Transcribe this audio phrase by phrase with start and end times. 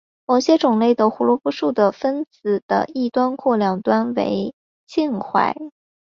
[0.25, 4.55] 某些种类的胡萝卜素的分子的一端或两端为
[4.89, 5.55] 烃环。